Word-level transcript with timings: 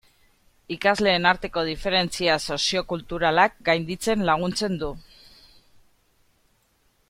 Ikasleen 0.75 1.27
arteko 1.31 1.63
diferentzia 1.67 2.37
soziokulturalak 2.53 3.61
gainditzen 3.69 4.25
laguntzen 4.31 4.81
du. 4.85 4.91